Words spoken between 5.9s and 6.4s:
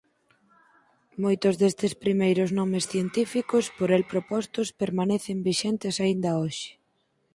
aínda